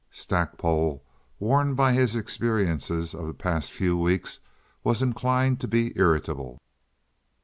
Stackpole, 0.09 1.03
worn 1.37 1.75
by 1.75 1.93
his 1.93 2.15
experiences 2.15 3.13
of 3.13 3.27
the 3.27 3.35
past 3.35 3.71
few 3.71 3.95
weeks, 3.95 4.39
was 4.83 5.03
inclined 5.03 5.59
to 5.59 5.67
be 5.67 5.93
irritable. 5.95 6.59